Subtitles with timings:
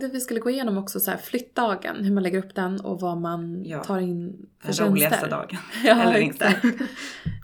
[0.00, 2.80] tänkte att vi skulle gå igenom också så här flyttdagen, hur man lägger upp den
[2.80, 3.84] och vad man Ja.
[3.84, 4.86] tar in för Den tjänster.
[4.86, 5.56] roligaste dagen.
[5.84, 6.56] Ja, Eller inte.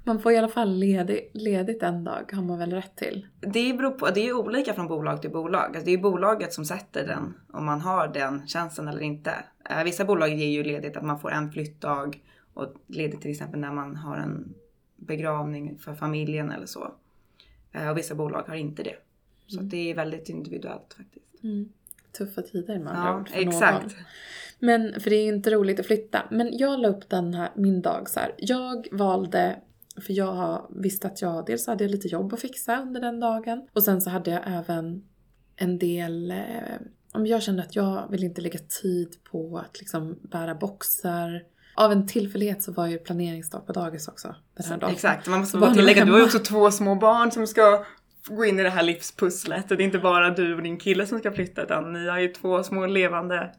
[0.05, 3.27] Man får i alla fall ledig, ledigt en dag, har man väl rätt till.
[3.41, 5.65] Det beror på, det är olika från bolag till bolag.
[5.67, 9.35] Alltså det är bolaget som sätter den, om man har den tjänsten eller inte.
[9.71, 12.21] Eh, Vissa bolag ger ju ledigt att man får en flyttdag
[12.55, 14.55] och ledigt till exempel när man har en
[14.97, 16.91] begravning för familjen eller så.
[17.73, 18.95] Eh, Och vissa bolag har inte det.
[19.47, 21.45] Så att det är väldigt individuellt faktiskt.
[21.45, 21.69] Mm.
[22.19, 23.49] Tuffa tider med andra Ja, ord för någon.
[23.49, 23.97] exakt.
[24.59, 26.23] Men, för det är inte roligt att flytta.
[26.31, 28.35] Men jag la upp den här, min dag så här.
[28.39, 29.57] Jag valde,
[30.07, 33.69] för jag visste att jag, dels hade jag lite jobb att fixa under den dagen.
[33.73, 35.03] Och sen så hade jag även
[35.57, 36.37] en del, eh,
[37.13, 41.43] om jag kände att jag vill inte lägga tid på att liksom bära boxar.
[41.75, 44.91] Av en tillfällighet så var ju planeringsdag på dagis också den här dagen.
[44.93, 47.85] Exakt, man måste bara tillägga, du har ju också två små barn som ska
[48.29, 49.71] gå in i det här livspusslet.
[49.71, 52.19] Och det är inte bara du och din kille som ska flytta utan ni har
[52.19, 53.53] ju två små levande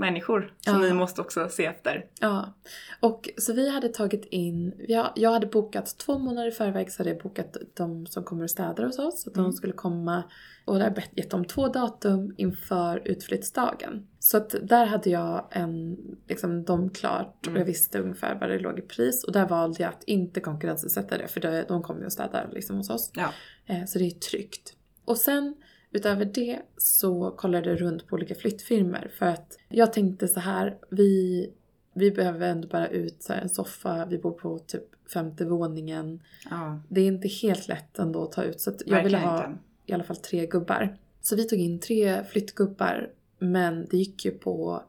[0.00, 0.78] människor som Ja.
[0.88, 2.06] ni måste också se efter.
[2.20, 2.54] Ja,
[3.00, 7.00] och så vi hade tagit in, jag, jag hade bokat två månader i förväg så
[7.02, 9.26] hade jag bokat de som kommer och städar hos oss.
[9.26, 9.44] Att Mm.
[9.50, 10.22] de skulle komma
[10.64, 14.06] och där bett- gett dem två datum inför utflyttsdagen.
[14.18, 15.96] Så att där hade jag en,
[16.28, 17.58] liksom dem klart och Mm.
[17.58, 19.24] jag visste ungefär vad det låg i pris.
[19.24, 22.48] Och där valde jag att inte konkurrensutsätta det för de, de kommer ju och städar
[22.52, 23.10] liksom hos oss.
[23.14, 23.28] Ja.
[23.66, 24.74] Eh, Så det är tryggt.
[25.04, 25.54] Och sen
[25.92, 30.78] utöver det så kollade jag runt på olika flyttfirmor för att jag tänkte så här,
[30.90, 31.50] vi,
[31.94, 36.22] vi behöver ändå bara ut så här, en soffa, vi bor på typ femte våningen.
[36.50, 36.80] ja.
[36.88, 39.58] Det är inte helt lätt ändå att ta ut så jag ville ha inte.
[39.86, 40.96] i alla fall tre gubbar.
[41.20, 44.82] Så vi tog in tre flyttgubbar men det gick ju på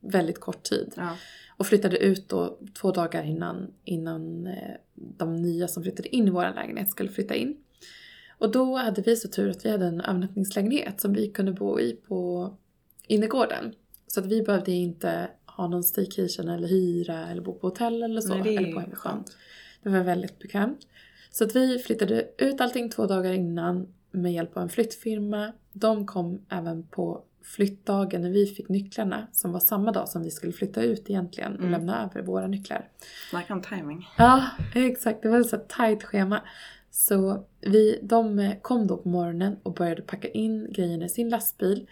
[0.00, 0.92] väldigt kort tid.
[0.96, 1.16] Ja.
[1.56, 6.30] Och flyttade ut då två dagar innan, innan eh, de nya som flyttade in i
[6.30, 7.56] vår lägenhet skulle flytta in.
[8.38, 11.80] Och då hade vi så tur att vi hade en övernattningslägenhet som vi kunde bo
[11.80, 12.50] i på
[13.06, 13.72] innergården.
[14.06, 18.20] Så att vi behövde inte ha någon staycation eller hyra eller bo på hotell eller
[18.20, 18.34] så.
[18.34, 19.24] Nej, det är eller på hemsjön.
[19.82, 20.78] Det var väldigt bekvämt.
[21.30, 25.52] Så att vi flyttade ut allting två dagar innan med hjälp av en flyttfirma.
[25.72, 30.30] De kom även på flyttdagen när vi fick nycklarna som var samma dag som vi
[30.30, 31.70] skulle flytta ut egentligen och Mm.
[31.72, 32.88] lämna över våra nycklar.
[33.30, 34.08] Snacka om timing.
[34.18, 34.44] Ja,
[34.74, 35.22] exakt.
[35.22, 36.42] Det var ett så tajt schema.
[36.98, 41.28] Så vi, de eh, kom då på morgonen och började packa in grejerna i sin
[41.28, 41.86] lastbil.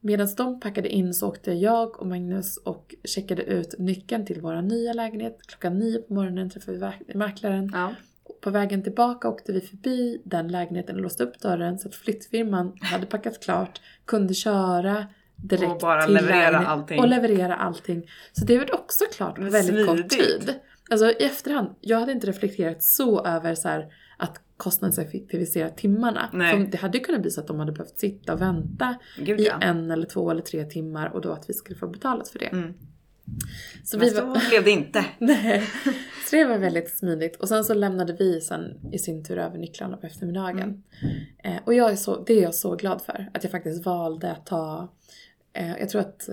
[0.00, 4.62] Medan de packade in så åkte jag och Magnus och checkade ut nyckeln till vår
[4.62, 5.38] nya lägenhet.
[5.46, 7.70] Klockan nio på morgonen träffade vi mäk- mäklaren.
[7.74, 7.94] Ja.
[8.40, 12.72] På vägen tillbaka åkte vi förbi den lägenheten och låste upp dörren så att flyttfirman
[12.80, 17.00] hade packat klart, kunde köra direkt Och bara till leverera allting.
[17.00, 18.10] Och leverera allting.
[18.32, 20.40] Så det var också klart på väldigt kort smidigt.
[20.40, 20.54] tid.
[20.90, 26.30] Alltså i efterhand, jag hade inte reflekterat så över så här att kostnadseffektivisera timmarna.
[26.32, 26.50] Nej.
[26.50, 29.40] För det hade ju kunnat bli så att de hade behövt sitta och vänta Gud
[29.40, 29.58] i ja.
[29.60, 32.46] en eller två eller tre timmar och då att vi skulle få betalat för det.
[32.46, 32.74] Mm.
[33.84, 34.48] Så Men vi så var...
[34.48, 35.04] blev det inte.
[35.18, 35.62] Nej.
[36.30, 37.36] Så det var väldigt smidigt.
[37.36, 40.82] Och sen så lämnade vi sen i sin tur över nycklarna på eftermiddagen.
[41.44, 43.30] Eh, och jag är så, det är jag så glad för.
[43.34, 44.88] Att jag faktiskt valde att ta,
[45.52, 46.28] eh, jag tror att,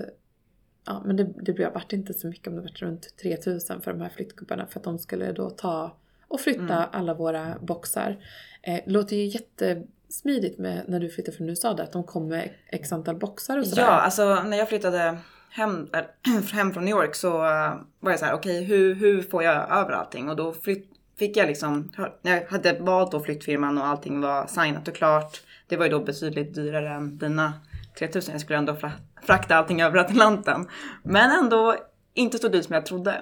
[0.86, 3.92] ja men det, det blev- vart inte så mycket om det vart runt 3000 för
[3.92, 4.68] de här flyttgubbarna.
[4.68, 5.98] För att de skulle då ta
[6.32, 6.90] och flytta Mm.
[6.92, 8.18] alla våra boxar.
[8.64, 12.50] Eh, låter ju jättesmidigt med när du flyttade från USA där, att de kom med
[12.68, 13.82] x antal boxar och sådär.
[13.84, 15.18] Ja, alltså när jag flyttade
[15.50, 16.02] hem, äh,
[16.54, 19.56] hem från New York så äh, var jag så här: okej hur, hur får jag
[19.56, 20.30] över allting?
[20.30, 20.90] Och då flytt,
[21.20, 21.92] fick jag liksom,
[22.22, 25.42] jag hade valt då flyttfirman och allting var signat och klart.
[25.68, 27.54] Det var ju då betydligt dyrare än dina
[28.00, 28.32] 3000.
[28.34, 28.92] Jag skulle ändå fra-
[29.24, 30.68] frakta allting över Atlanten.
[31.04, 31.76] Men ändå
[32.14, 33.22] inte så dyrt som jag trodde.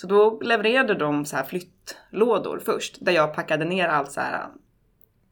[0.00, 2.98] Så då levererade de så här flyttlådor först.
[3.00, 4.48] Där jag packade ner allt så här äh,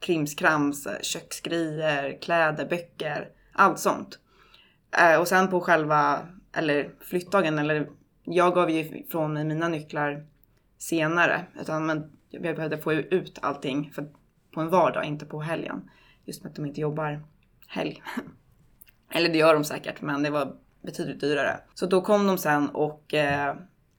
[0.00, 4.18] krimskrams, äh, köksgrejer, kläder, böcker, allt sånt.
[4.98, 7.88] Äh, och sen på själva, eller flyttdagen, eller
[8.24, 10.26] jag gav ju ifrån mig mina nycklar
[10.78, 11.46] senare.
[11.60, 14.08] Utan men jag behövde få ut allting för,
[14.54, 15.90] på en vardag, inte på helgen.
[16.24, 17.22] Just med att de inte jobbar
[17.66, 18.02] helg.
[19.10, 21.60] eller det gör de säkert, men det var betydligt dyrare.
[21.74, 23.56] Så då kom de sen och eh,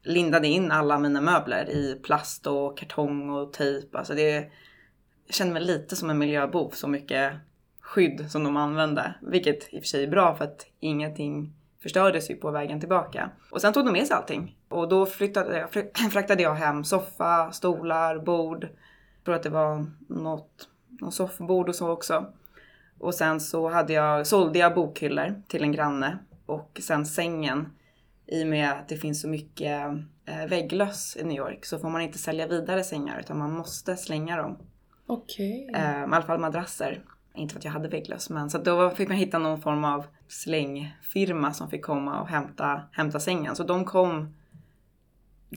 [0.10, 3.98] lindade in alla mina möbler i plast och kartong och tejp.
[3.98, 4.52] Alltså det,
[5.26, 7.34] jag kände mig lite som en miljöbov, så mycket
[7.82, 9.14] skydd som de använde.
[9.22, 11.54] Vilket i och för sig är bra för att ingenting
[11.84, 13.30] förstördes ju på vägen tillbaka.
[13.52, 14.58] Och sen tog de med sig allting.
[14.70, 15.72] Och då flyttade jag,
[16.12, 18.64] fraktade jag hem soffa, stolar, bord.
[18.64, 22.26] Jag tror att det var något, något soffbord och så också.
[23.00, 26.18] Och sen så hade jag, sålde jag bokhyllor till en granne.
[26.46, 27.70] Och sen sängen.
[28.32, 29.88] I och med att det finns så mycket
[30.26, 33.96] eh, vägglöss i New York så får man inte sälja vidare sängar utan man måste
[33.96, 34.58] slänga dem.
[35.08, 35.70] Okej.
[35.74, 37.04] Eh, I alla fall madrasser.
[37.36, 40.06] inte för att jag hade vägglöss, men så då fick man hitta någon form av
[40.28, 43.56] slängfirma som fick komma och hämta, hämta sängen.
[43.56, 44.36] Så de kom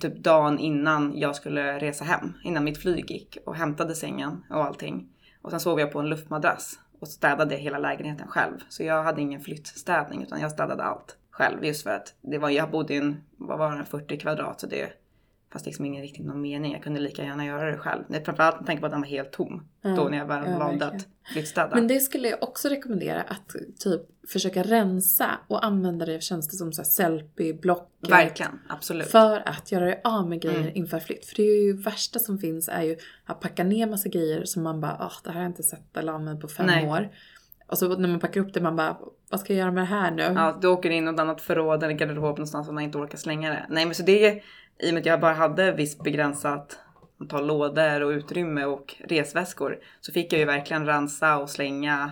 [0.01, 4.65] typ dagen innan jag skulle resa hem, innan mitt flyg gick och hämtade sängen och
[4.65, 5.09] allting.
[5.43, 8.59] Och sen sov jag på en luftmadrass och städade hela lägenheten själv.
[8.69, 12.51] Så jag hade ingen flyttstädning utan jag städade allt själv just för att det var,
[12.51, 14.93] jag bodde i en, vad var det, 40 kvadrat så det
[15.53, 16.73] Fast liksom ingen riktigt någon mening.
[16.73, 18.03] Jag kunde lika gärna göra det själv.
[18.25, 19.67] Framförallt med tanke på att den var helt tom.
[19.83, 21.75] Då när jag väl ja, valde att flyttstäda.
[21.75, 26.57] Men det skulle jag också rekommendera att typ försöka rensa och använda det känns det
[26.57, 27.91] som så här selfie-block.
[28.09, 29.07] Verkligen, absolut.
[29.07, 30.77] För att göra det av med grejer Mm.
[30.77, 31.27] inför flytt.
[31.27, 34.63] För det är ju värsta som finns är ju att packa ner massa grejer som
[34.63, 36.89] man bara, ah det här har jag inte sett eller använt på fem Nej.
[36.89, 37.09] år.
[37.67, 38.99] Och så när man packar upp det man bara,
[39.33, 40.23] vad ska jag göra med det här nu?
[40.23, 43.19] Ja, du åker in i något annat förråd eller garderob någonstans och man inte orkar
[43.19, 43.67] slänga det.
[43.69, 44.43] Nej men så det
[44.79, 46.79] i och med att jag bara hade visst begränsat
[47.21, 52.11] antal lådor och utrymme och resväskor så fick jag ju verkligen rensa och slänga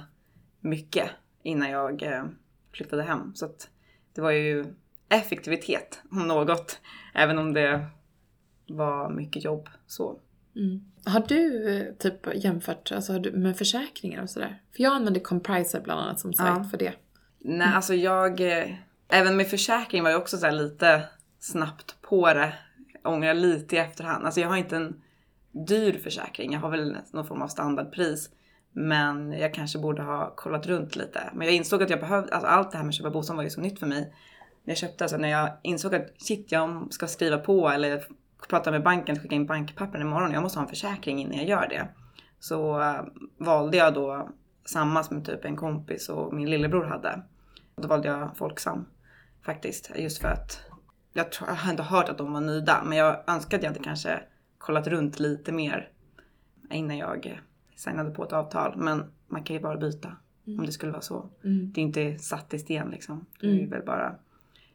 [0.60, 1.10] mycket
[1.42, 2.24] innan jag eh,
[2.72, 3.34] flyttade hem.
[3.34, 3.68] Så att
[4.14, 4.74] det var ju
[5.08, 6.80] effektivitet om något.
[7.14, 7.86] Även om det
[8.68, 10.20] var mycket jobb så.
[10.56, 10.80] Mm.
[11.04, 14.62] Har du eh, typ jämfört alltså, har du, med försäkringar och sådär?
[14.76, 16.64] För jag använder Compriser bland annat som sajt Ja.
[16.64, 16.92] för det.
[17.40, 18.40] Nej, alltså jag...
[18.40, 18.74] Eh,
[19.08, 21.02] även med försäkring var jag också så här lite
[21.38, 22.54] snabbt på det.
[23.04, 24.24] Ångrar lite i efterhand.
[24.24, 25.02] Alltså jag har inte en
[25.66, 26.52] dyr försäkring.
[26.52, 28.30] Jag har väl någon form av standardpris.
[28.72, 31.30] Men jag kanske borde ha kollat runt lite.
[31.34, 33.42] Men jag insåg att jag behövde, alltså allt det här med att köpa bostad var
[33.42, 34.00] ju så nytt för mig.
[34.64, 38.04] När jag köpte, alltså när jag insåg att shit, jag ska skriva på eller
[38.48, 40.32] prata med banken, skicka in bankpappren imorgon.
[40.32, 41.88] Jag måste ha en försäkring innan jag gör det.
[42.38, 43.00] Så eh,
[43.38, 44.28] valde jag då
[44.64, 47.22] samma som typ en kompis och min lillebror hade.
[47.80, 48.86] Då valde jag Folksam
[49.42, 49.90] faktiskt.
[49.96, 50.60] Just för att
[51.12, 52.82] jag, tror, jag har ändå hört att de var nöjda.
[52.84, 54.20] Men jag önskar att jag hade kanske
[54.58, 55.90] kollat runt lite mer
[56.70, 57.40] innan jag
[57.76, 58.76] signade på ett avtal.
[58.76, 60.16] Men man kan ju bara byta
[60.46, 61.30] om det skulle vara så.
[61.44, 61.72] Mm.
[61.72, 63.26] Det är inte satt i sten liksom.
[63.40, 64.14] Det är ju väl bara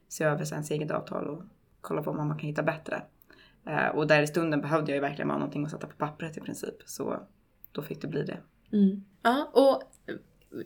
[0.08, 1.44] se över ens eget avtal och
[1.82, 3.02] kolla på om man kan hitta bättre.
[3.66, 6.38] Eh, och där i stunden behövde jag ju verkligen bara någonting att sätta på pappret
[6.38, 6.76] i princip.
[6.86, 7.20] Så
[7.72, 8.38] då fick det bli det.
[8.72, 9.06] Mm.
[9.22, 9.84] Ja, och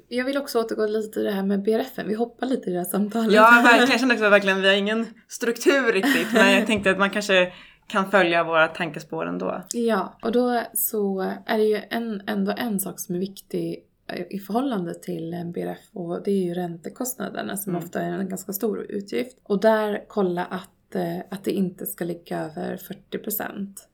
[0.07, 2.07] jag vill också återgå lite till det här med BRFen.
[2.07, 3.31] Vi hoppar lite i det här samtalet.
[3.33, 3.89] Ja, verkligen.
[3.89, 6.33] Jag kände också verkligen vi har ingen struktur riktigt.
[6.33, 7.53] Men jag tänkte att man kanske
[7.87, 9.63] kan följa våra tankespår ändå.
[9.73, 13.85] Ja, och då så är det ju en, ändå en sak som är viktig
[14.29, 17.83] i förhållande till en BRF och det är ju räntekostnaderna som Mm.
[17.83, 19.37] ofta är en ganska stor utgift.
[19.43, 23.87] Och där kolla att, eh, att det inte ska ligga över 40%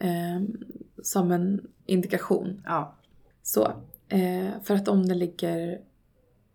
[0.00, 0.08] eh,
[1.02, 2.62] som en indikation.
[2.64, 2.94] Ja,
[3.42, 3.72] Så,
[4.08, 5.80] eh, för att om det ligger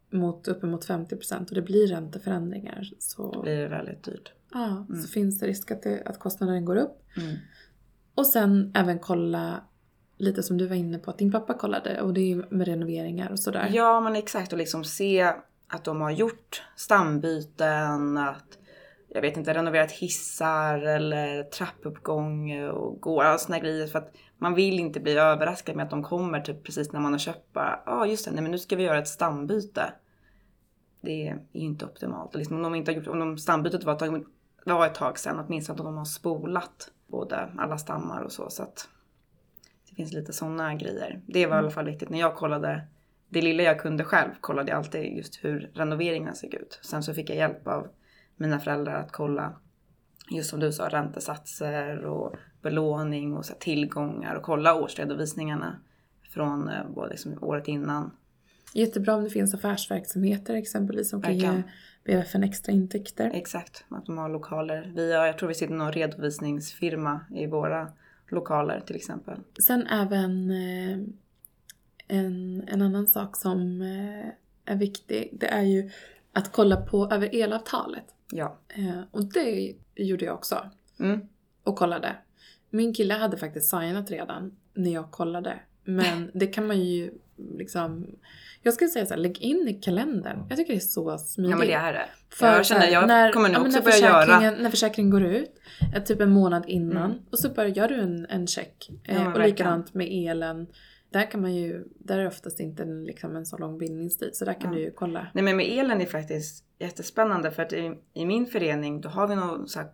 [0.09, 4.33] mot uppemot 50% och det blir ränteförändringar så, blir det väldigt dyrt.
[4.53, 7.01] ja, så finns det risk att, det, att kostnaden går upp.
[7.17, 7.35] Mm.
[8.15, 9.63] Och sen även kolla
[10.17, 13.31] lite som du var inne på att din pappa kollade och det är med renoveringar
[13.31, 13.69] och sådär.
[13.73, 14.51] Ja, men exakt.
[14.51, 15.33] Och liksom se
[15.67, 18.57] att de har gjort stambyten, att
[19.13, 23.87] jag vet inte, renoverat hissar eller trappuppgång och går, alla såna grejer.
[23.87, 27.11] För att man vill inte bli överraskad med att de kommer typ precis när man
[27.11, 29.93] har köpt bara, ja ah, just det, nej men nu ska vi göra ett stambyte.
[31.01, 32.33] Det är ju inte optimalt.
[32.33, 34.23] Och liksom, om de inte har gjort, om de stambytet var ett tag,
[34.65, 38.49] var ett tag sedan, åtminstone att de har spolat både alla stammar och så.
[38.49, 38.87] så att
[39.89, 41.21] det finns lite sådana grejer.
[41.25, 42.87] Det var i alla fall viktigt när jag kollade
[43.29, 46.79] det lilla jag kunde själv kollade jag alltid just hur renoveringarna såg ut.
[46.81, 47.87] Sen så fick jag hjälp av
[48.35, 49.53] mina föräldrar att kolla,
[50.29, 55.79] just som du sa, räntesatser och belåning och så tillgångar och kolla årsredovisningarna
[56.33, 58.11] från eh, både liksom året innan.
[58.73, 61.63] Jättebra om det finns affärsverksamheter exempelvis som kan ge.
[62.03, 63.31] BRFen extra intäkter.
[63.33, 64.91] Exakt, att de har lokaler.
[64.95, 67.91] Vi har, jag tror vi sitter någon redovisningsfirma i våra
[68.29, 69.39] lokaler till exempel.
[69.65, 70.97] Sen även eh,
[72.07, 75.29] en, en annan sak som eh, är viktig.
[75.33, 75.89] Det är ju
[76.33, 78.05] att kolla på över elavtalet.
[78.35, 78.57] Ja.
[78.69, 80.69] Eh, och det gjorde jag också.
[80.99, 81.19] Mm.
[81.63, 82.15] och kollade.
[82.69, 85.59] Min kille hade faktiskt signat redan när jag kollade.
[85.83, 87.11] Men det kan man ju
[87.57, 88.07] liksom...
[88.61, 90.45] Jag skulle säga så här, lägg in i kalendern.
[90.49, 91.51] Jag tycker det är så smidigt.
[91.51, 92.05] ja men det är det.
[92.29, 95.23] För jag känner, jag när, kommer nog ja, också när börja göra När försäkringen går
[95.23, 95.51] ut,
[95.95, 97.23] eh, typ en månad innan, Mm.
[97.31, 98.89] och så bara gör du en, en check.
[99.03, 99.49] Ja, Eh, och verkligen.
[99.49, 100.67] likadant med elen.
[101.13, 104.35] Där kan man ju, där är oftast inte en, liksom en så lång bindningstid.
[104.35, 104.77] Så där kan Ja.
[104.77, 105.27] du ju kolla.
[105.33, 109.27] Nej men med elen är faktiskt jättespännande för att i, i min förening då har
[109.27, 109.89] vi någon så här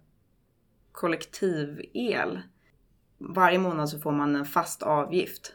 [0.92, 2.40] kollektiv-el.
[3.18, 5.54] Varje månad så får man en fast avgift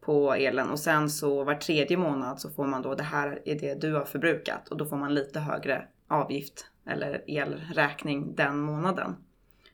[0.00, 3.58] på elen och sen så var tredje månad så får man då det här är
[3.58, 9.16] det du har förbrukat och då får man lite högre avgift eller elräkning den månaden.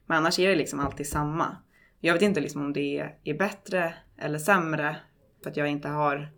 [0.07, 1.57] Men annars är det liksom alltid samma.
[2.01, 4.97] Jag vet inte liksom om det är bättre eller sämre
[5.45, 6.29] för att jag inte har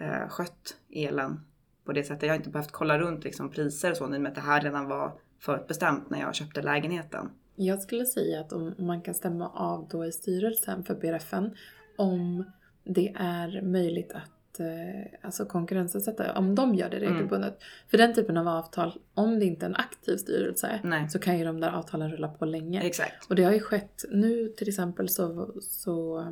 [0.00, 1.40] eh, skött elen
[1.84, 2.22] på det sättet.
[2.22, 4.60] Jag har inte behövt kolla runt liksom, priser och så och med att det här
[4.60, 7.30] redan var förutbestämt när jag köpte lägenheten.
[7.56, 11.50] Jag skulle säga att om man kan stämma av då i styrelsen för BRFN
[11.96, 12.44] om
[12.84, 17.12] det är möjligt att eh, alltså konkurrensutsätta, om de gör det Mm.
[17.12, 17.58] regelbundet.
[17.88, 21.08] För den typen av avtal, om det inte är en aktiv styrelse, Nej.
[21.10, 22.80] så kan ju de där avtalen rulla på länge.
[22.82, 23.26] Exakt.
[23.30, 26.26] Och det har ju skett nu till exempel så, så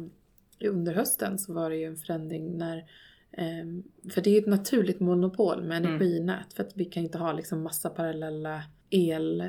[0.69, 2.85] under hösten så var det ju en förändring när
[3.33, 3.83] ehm,
[4.15, 5.91] för det är ett naturligt monopol med Mm.
[5.91, 9.45] energinät för att vi kan inte ha liksom massa parallella el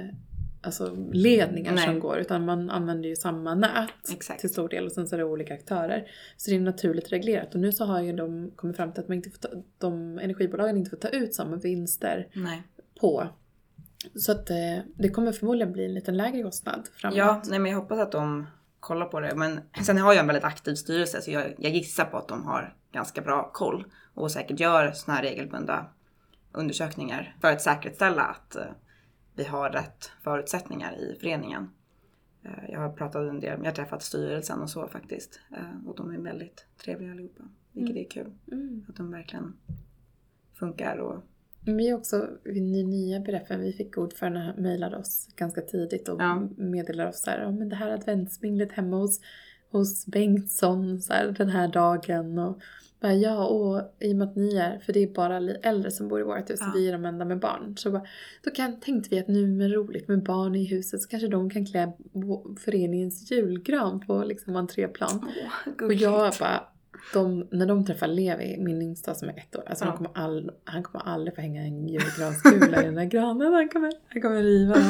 [0.61, 1.85] alltså ledningar Nej.
[1.85, 4.39] som går utan man använder ju samma nät Exakt.
[4.39, 6.07] till stor del och sen så är det olika aktörer.
[6.37, 9.07] Så det är naturligt reglerat och nu så har ju de kommit fram till att
[9.07, 12.63] man inte får ta, de energibolagen inte får ta ut samma vinster Nej.
[12.99, 13.27] på.
[14.15, 17.17] Så att eh, det kommer förmodligen bli en liten lägre kostnad framåt.
[17.17, 18.47] Ja, nej men jag hoppas att de
[18.85, 19.35] kollar på det.
[19.35, 22.43] Men sen har jag en väldigt aktiv styrelse så jag, jag gissar på att de
[22.45, 25.85] har ganska bra koll och säkert gör såna här regelbundna
[26.51, 28.63] undersökningar för att säkerställa att eh,
[29.35, 31.69] vi har rätt förutsättningar i föreningen.
[32.43, 35.39] Eh, Jag har pratat en del, jag har träffat styrelsen och så faktiskt.
[35.51, 37.43] Eh, Och de är väldigt trevliga allihopa.
[37.71, 38.33] Vilket är kul.
[38.51, 38.85] Mm.
[38.89, 39.57] Att de verkligen
[40.53, 41.23] funkar och
[41.65, 46.47] Vi är också, vi nya BRFen, vi fick ordförande mejlade oss ganska tidigt och Ja.
[46.57, 49.19] meddelade oss så här, "Ja, men det här adventsminglet hemma hos,
[49.71, 52.59] hos Bengtsson så här, den här dagen och
[53.01, 56.07] bara, ja och i och med att ni är, för det är bara äldre som
[56.07, 56.69] bor i vårt hus Ja.
[56.69, 57.77] och vi är de enda med barn.
[57.77, 58.05] Så bara,
[58.43, 61.49] då kan, tänkte vi att nu med roligt med barn i huset så kanske de
[61.49, 61.93] kan klä
[62.59, 65.09] föreningens julgran på liksom entréplan.
[65.77, 66.67] Åh, Och jag bara,
[67.13, 69.91] de, när de träffar Levi, min yngsta som är ett år, alltså Ja.
[69.97, 73.53] kommer all, han kommer aldrig få hänga en julgranskula i den där granen.
[73.53, 74.83] Han kommer, han kommer riva den.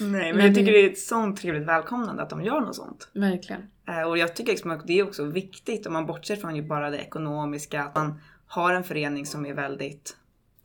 [0.00, 2.60] Nej, men, Men jag tycker det- det är ett sånt trevligt välkomnande att de gör
[2.60, 3.08] något sånt.
[3.12, 3.62] Verkligen.
[3.88, 6.62] Eh, Och jag tycker liksom att det är också viktigt om man bortser från ju
[6.62, 7.82] bara det ekonomiska.
[7.84, 10.16] Att man har en förening som är väldigt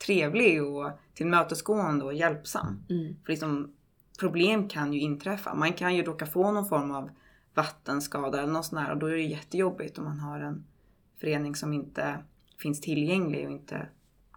[0.05, 2.84] trevlig och tillmötesgående och hjälpsam.
[2.89, 3.15] Mm.
[3.25, 3.74] För liksom,
[4.19, 5.53] problem kan ju inträffa.
[5.55, 7.10] Man kan ju råka få någon form av
[7.53, 10.63] vattenskada eller något sånt där och då är det jättejobbigt om man har en
[11.19, 12.23] förening som inte
[12.61, 13.88] finns tillgänglig och inte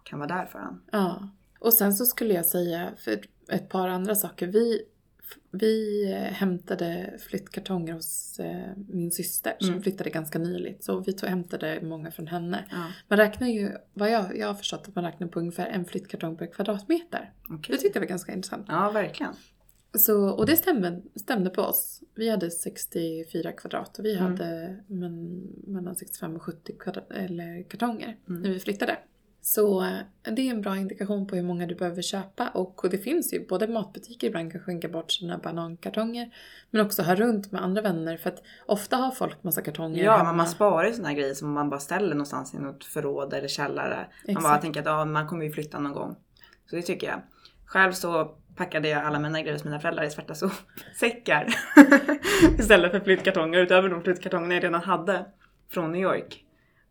[0.03, 0.81] kan vara där för en.
[0.91, 1.29] Ja.
[1.59, 4.47] Och sen så skulle jag säga för ett par andra saker.
[4.47, 4.81] Vi,
[5.51, 9.81] vi hämtade flyttkartonger hos eh, min syster som Mm.
[9.83, 10.83] flyttade ganska nyligt.
[10.83, 12.65] Så vi tog, hämtade många från henne.
[12.71, 15.85] Ja, Man räknar ju, vad jag, jag har förstått att man räknar på ungefär en
[15.85, 17.33] flyttkartong per kvadratmeter.
[17.49, 17.75] okej.
[17.75, 18.65] Det tyckte jag var ganska intressant.
[18.69, 19.33] Ja, verkligen.
[19.97, 22.03] Så, och det stämde, stämde på oss.
[22.15, 24.31] Vi hade 64 kvadrat och vi Mm.
[24.31, 28.41] hade men, mellan 65 och 70 kvadrat, eller kartonger Mm.
[28.41, 28.97] när vi flyttade.
[29.41, 29.91] Så eh,
[30.35, 33.33] det är en bra indikation på hur många du behöver köpa och, och det finns
[33.33, 36.35] ju både matbutiker ibland kan skänka bort sina banankartonger
[36.71, 40.23] men också ha runt med andra vänner för att ofta har folk massa kartonger Ja,
[40.23, 43.47] men man sparar ju här grejer som man bara ställer någonstans i något förråd eller
[43.47, 44.07] källare.
[44.27, 44.61] Man bara Exakt.
[44.61, 46.15] tänker att ja, man kommer ju flytta någon gång.
[46.69, 47.21] Så det tycker jag.
[47.65, 51.47] Själv så packade jag alla mina grejer hos mina föräldrar i svarta sovsäckar.
[52.59, 55.25] Istället för flyttkartonger utöver de flyttkartonger jag redan hade
[55.71, 56.43] från New York.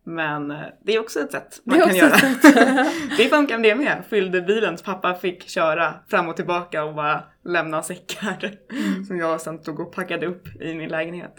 [0.03, 2.15] Men eh, det är också ett sätt man kan göra.
[3.17, 4.03] det funkar det med.
[4.09, 8.57] Fyllde bilen så pappa fick köra fram och tillbaka och bara lämna säckar.
[8.71, 9.03] Mm.
[9.07, 11.35] Som jag sen tog och packade upp i min lägenhet.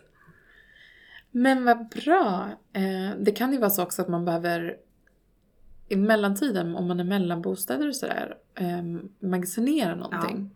[1.31, 2.49] Men vad bra!
[2.73, 4.75] Eh, det kan ju vara så också att man behöver
[5.89, 8.83] i mellantiden, om man är mellan bostäder och sådär, eh,
[9.19, 10.51] magasinera någonting.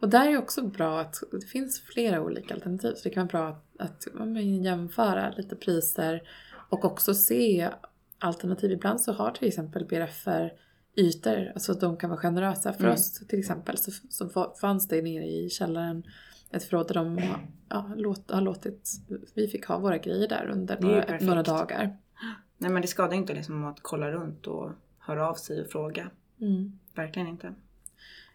[0.00, 2.94] Och där är det också bra att det finns flera olika alternativ.
[2.94, 6.22] Så det kan vara bra att, att ja, jämföra lite priser
[6.70, 7.68] och också se
[8.18, 8.70] alternativ.
[8.72, 10.52] Ibland så har till exempel BRFer
[10.96, 12.72] ytor, alltså att de kan vara generösa.
[12.72, 12.94] För Mm.
[12.94, 16.02] oss till exempel så, så fa- fanns det nere i källaren
[16.50, 17.20] ett förråd där de
[17.68, 18.90] ja, låt, har låtit,
[19.34, 21.96] vi fick ha våra grejer där under några, några dagar.
[22.58, 26.10] Nej men det skadar inte liksom att kolla runt och höra av sig och fråga.
[26.40, 26.78] Mm.
[26.94, 27.54] Verkligen inte.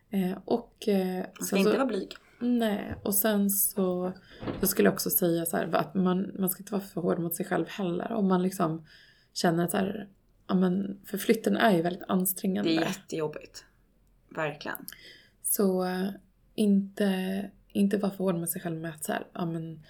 [0.09, 2.15] Eh, och eh, Man ska inte så- vara blyg.
[2.41, 4.13] Nej, och sen så,
[4.61, 7.19] så skulle jag också säga så här, att man, man ska inte vara för hård
[7.19, 8.11] mot sig själv heller.
[8.11, 8.85] Om man liksom
[9.33, 10.07] känner att så här,
[10.47, 12.69] ja men, för flytten är ju väldigt ansträngande.
[12.71, 13.65] Det är jättejobbigt.
[14.29, 14.85] Verkligen.
[15.43, 16.07] Så eh,
[16.55, 17.05] inte,
[17.71, 19.83] inte vara för hård mot sig själv med att så här, ja men,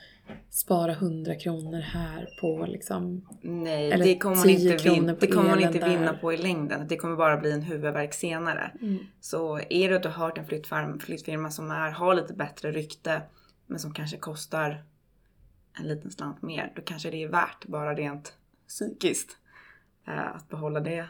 [0.49, 5.27] spara 100 kronor här på liksom, Nej, Eller det kommer man 10 inte, vin- det
[5.27, 5.89] kommer man inte där.
[5.89, 6.87] vinna på i längden.
[6.87, 8.71] Det kommer bara bli en huvudvärk senare.
[9.21, 12.71] Så är det att du har hört en flyttfirma, flyttfirma som är, har lite bättre
[12.71, 13.21] rykte
[13.67, 14.83] men som kanske kostar
[15.79, 18.33] en liten slant mer, då kanske det är värt bara rent
[18.67, 19.37] psykiskt
[20.07, 21.05] eh, att behålla det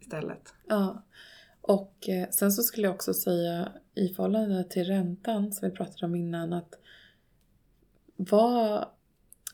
[0.00, 0.54] istället.
[0.68, 1.02] Ja.
[1.62, 6.06] Och eh, sen så skulle jag också säga i förhållande till räntan som vi pratade
[6.06, 6.78] om innan att
[8.16, 8.86] vad,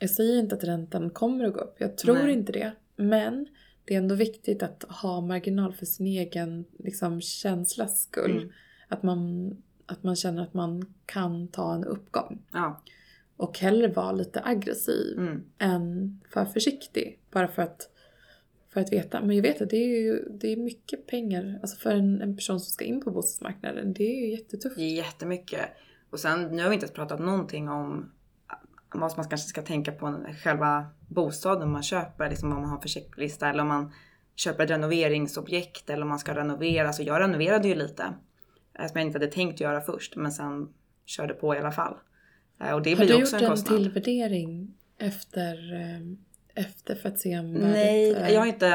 [0.01, 2.33] Jag säger inte att räntan kommer att gå upp, jag tror Nej.
[2.33, 2.73] inte det.
[2.97, 3.47] Men
[3.85, 8.37] det är ändå viktigt att ha marginal för sin egen liksom, känslas skull.
[8.37, 8.53] Mm.
[8.89, 9.51] Att, man,
[9.87, 12.43] att man känner att man kan ta en uppgång.
[12.53, 12.83] Ja.
[13.37, 15.45] Och hellre vara lite aggressiv Mm.
[15.59, 17.21] än för försiktig.
[17.31, 17.91] Bara för att,
[18.73, 19.21] för att veta.
[19.21, 21.59] Men jag vet att det är ju det är mycket pengar.
[21.63, 23.93] Alltså för en, en person som ska in på bostadsmarknaden.
[23.93, 24.77] Det är ju jättetufft.
[24.77, 25.61] Det är jättemycket.
[26.11, 28.13] Och sen, nu har vi inte ens pratat någonting om
[28.95, 32.31] vad man kanske ska tänka på själva bostaden man köper.
[32.31, 33.93] Liksom om man har för checklista eller om man
[34.37, 36.93] köper ett renoveringsobjekt eller om man ska renovera.
[36.93, 38.03] Så jag renoverade ju lite.
[38.79, 40.69] eh, Som jag inte hade tänkt göra först men sen
[41.07, 41.95] körde på i alla fall.
[42.61, 43.79] Eh, Och det Har blir du ju gjort också en en kostnad.
[43.79, 46.01] tillvärdering efter, eh,
[46.59, 48.67] efter för att se om värdet, Nej, eh, jag har, inte,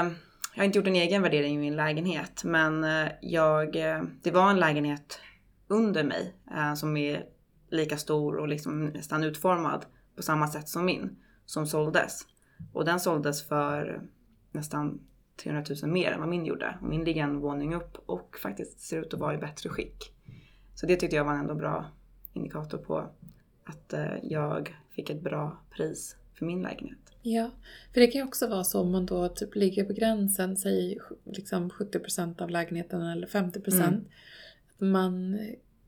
[0.54, 2.44] jag har inte gjort en egen värdering i min lägenhet.
[2.44, 5.20] Men eh, jag, eh, det var en lägenhet
[5.68, 7.26] under mig eh, som är
[7.70, 9.86] lika stor och liksom nästan utformad
[10.16, 11.16] på samma sätt som min.
[11.46, 12.28] Som såldes.
[12.74, 14.02] Och den såldes för
[14.52, 15.00] nästan
[15.44, 16.78] 300 000 mer än vad min gjorde.
[16.82, 20.14] Och min ligger en våning upp och faktiskt ser ut att vara i bättre skick.
[20.76, 21.86] Så det tyckte jag var en ändå bra
[22.34, 23.10] indikator på
[23.64, 26.98] att jag fick ett bra pris för min lägenhet.
[27.22, 27.52] Ja,
[27.94, 30.98] för det kan ju också vara så om man då typ ligger på gränsen, säg
[31.24, 33.82] liksom 70% av lägenheten eller 50%.
[33.84, 34.02] Mm.
[34.78, 35.40] Man,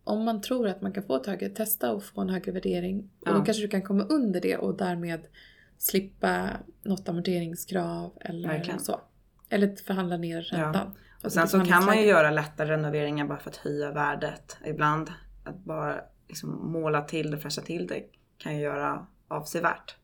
[0.04, 3.10] om man tror att man kan få ett högre, testa och få en högre värdering.
[3.20, 3.32] Och Ja.
[3.34, 5.28] då kanske du kan komma under det och därmed
[5.78, 6.50] slippa
[6.84, 8.80] något amorteringskrav eller Verkligen.
[8.80, 9.02] så.
[9.50, 10.96] Eller förhandla ner räntan.
[11.24, 14.58] Och sen så kan man ju göra lätta renoveringar bara för att höja värdet.
[14.66, 15.10] Ibland
[15.44, 18.04] att bara liksom måla till det, fräscha till det
[18.38, 19.96] kan ju göra avsevärt.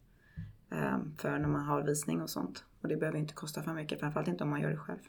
[0.71, 2.63] Ehm, För när man har visning och sånt.
[2.81, 4.99] Och det behöver inte kosta för mycket, framförallt inte om man gör det själv.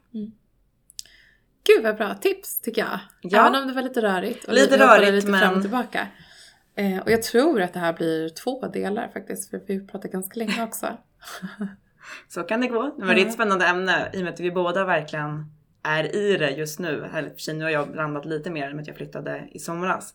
[1.64, 2.98] Gud vad bra tips tycker jag.
[3.22, 3.40] Ja.
[3.48, 4.44] Även om det var lite rörigt.
[4.44, 6.08] Och Lite rörigt, lite fram och men- tillbaka.
[6.74, 9.50] Eh, och jag tror att det här blir två delar faktiskt.
[9.50, 10.86] För vi pratar ganska länge också.
[12.28, 12.94] Så kan det gå.
[12.98, 15.46] Men det är ett spännande ämne i och med att vi båda verkligen
[15.82, 17.04] är i det just nu.
[17.14, 20.14] Eller nu har jag landat lite mer med att jag flyttade i somras.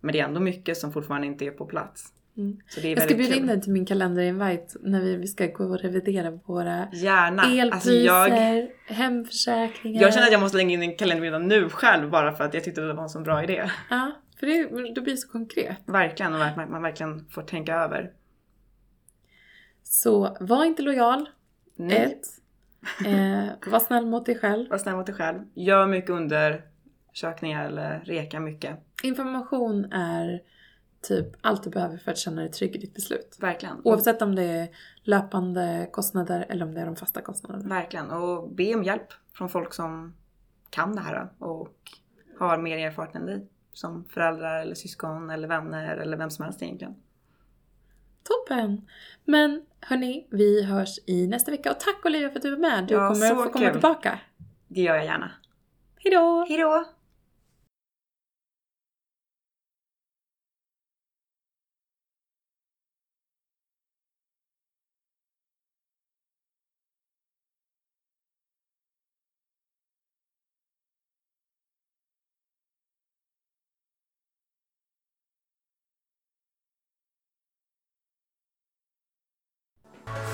[0.00, 2.12] Men det är ändå mycket som fortfarande inte är på plats.
[2.36, 2.56] Mm.
[2.82, 3.38] Jag ska bjuda kul.
[3.42, 7.42] in dig till min kalenderinvite när vi, vi ska gå och revidera våra Gärna.
[7.42, 10.02] elpriser, Alltså jag, hemförsäkringar.
[10.02, 12.54] jag känner att jag måste lägga in en kalender redan nu själv bara för att
[12.54, 13.70] jag tyckte det var en så bra idé.
[13.90, 15.78] Ja, för det, då blir det så konkret.
[15.86, 18.10] Verkligen, och man, man verkligen får tänka över.
[19.82, 21.28] Så var inte lojal.
[21.76, 22.26] Nej, Ett.
[23.06, 24.70] Eh, var snäll mot dig själv.
[24.70, 25.38] var snäll mot dig själv.
[25.54, 28.78] Gör mycket undersökningar eller reka mycket.
[29.02, 30.40] Information är
[31.08, 33.36] typ allt du behöver för att känna dig trygg i ditt beslut.
[33.40, 33.80] Verkligen.
[33.84, 34.68] Oavsett om det är
[35.02, 37.68] löpande kostnader eller om det är de fasta kostnaderna.
[37.74, 38.10] Verkligen.
[38.10, 40.14] Och be om hjälp från folk som
[40.70, 41.74] kan det här och
[42.38, 43.46] har mer erfarenhet än dig.
[43.72, 46.94] Som föräldrar eller syskon eller vänner eller vem som helst egentligen.
[48.22, 48.86] Toppen!
[49.24, 51.70] Men hörni, vi hörs i nästa vecka.
[51.70, 52.84] Och tack Olivia för att du var med.
[52.86, 53.72] Du Ja, kommer så få komma kul.
[53.72, 54.20] tillbaka.
[54.68, 55.30] Det gör jag gärna.
[55.96, 56.44] Hejdå!
[56.48, 56.84] Hejdå!